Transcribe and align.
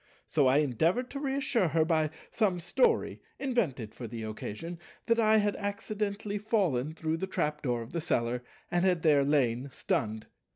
So 0.25 0.47
I 0.47 0.57
endeavoured 0.57 1.11
to 1.11 1.19
reassure 1.19 1.67
her 1.67 1.85
by 1.85 2.09
some 2.31 2.59
story, 2.59 3.21
invented 3.37 3.93
for 3.93 4.07
the 4.07 4.23
occasion, 4.23 4.79
that 5.05 5.19
I 5.19 5.37
had 5.37 5.55
accidentally 5.57 6.39
fallen 6.39 6.95
through 6.95 7.17
the 7.17 7.27
trap 7.27 7.61
door 7.61 7.83
of 7.83 7.91
the 7.93 8.01
cellar, 8.01 8.43
and 8.71 8.83
had 8.83 9.03
there 9.03 9.23
lain 9.23 9.69
stunned. 9.71 10.25